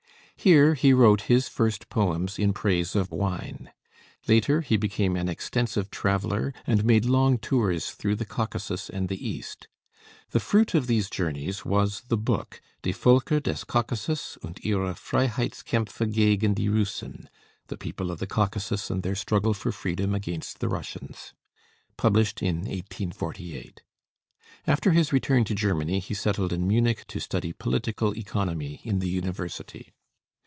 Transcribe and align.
Here 0.37 0.73
he 0.73 0.91
wrote 0.91 1.21
his 1.29 1.47
first 1.47 1.87
poems 1.87 2.39
in 2.39 2.51
praise 2.51 2.95
of 2.95 3.11
wine. 3.11 3.71
Later 4.27 4.61
he 4.61 4.75
became 4.75 5.15
an 5.15 5.29
extensive 5.29 5.91
traveler, 5.91 6.51
and 6.65 6.83
made 6.83 7.05
long 7.05 7.37
tours 7.37 7.91
through 7.91 8.15
the 8.15 8.25
Caucasus 8.25 8.89
and 8.89 9.07
the 9.07 9.23
East. 9.23 9.67
The 10.31 10.39
fruit 10.39 10.73
of 10.73 10.87
these 10.87 11.11
journeys 11.11 11.63
was 11.63 12.01
the 12.07 12.17
book 12.17 12.59
'Die 12.81 12.89
Völker 12.89 13.39
des 13.43 13.59
Caucasus 13.67 14.39
und 14.41 14.59
ihre 14.65 14.95
Freiheitskämpfe 14.95 16.11
gegen 16.11 16.55
die 16.55 16.69
Russen' 16.69 17.27
(The 17.67 17.77
People 17.77 18.09
of 18.09 18.17
the 18.17 18.25
Caucasus 18.25 18.89
and 18.89 19.03
their 19.03 19.13
Struggle 19.13 19.53
for 19.53 19.71
Freedom 19.71 20.15
against 20.15 20.57
the 20.57 20.69
Russians), 20.69 21.35
published 21.97 22.41
in 22.41 22.61
1848. 22.61 23.83
After 24.65 24.89
his 24.91 25.13
return 25.13 25.43
to 25.43 25.53
Germany 25.53 25.99
he 25.99 26.15
settled 26.15 26.51
in 26.51 26.67
Münich 26.67 27.05
to 27.09 27.19
study 27.19 27.53
political 27.53 28.17
economy 28.17 28.81
in 28.83 28.97
the 28.97 29.07
University. 29.09 29.91